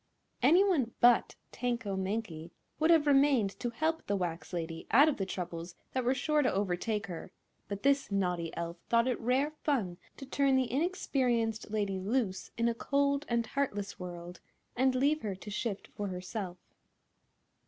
[0.41, 5.27] Anyone but Tanko Mankie would have remained to help the wax lady out of the
[5.27, 7.31] troubles that were sure to overtake her;
[7.67, 12.67] but this naughty elf thought it rare fun to turn the inexperienced lady loose in
[12.67, 14.39] a cold and heartless world
[14.75, 16.57] and leave her to shift for herself.